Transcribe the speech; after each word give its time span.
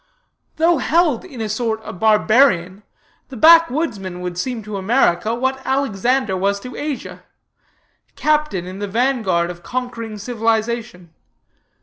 "'Though 0.55 0.79
held 0.79 1.23
in 1.23 1.41
a 1.41 1.47
sort 1.47 1.79
a 1.83 1.93
barbarian, 1.93 2.81
the 3.29 3.37
backwoodsman 3.37 4.19
would 4.21 4.35
seem 4.35 4.63
to 4.63 4.75
America 4.75 5.35
what 5.35 5.61
Alexander 5.63 6.35
was 6.35 6.59
to 6.59 6.75
Asia 6.75 7.23
captain 8.15 8.65
in 8.65 8.79
the 8.79 8.87
vanguard 8.87 9.51
of 9.51 9.61
conquering 9.61 10.17
civilization. 10.17 11.13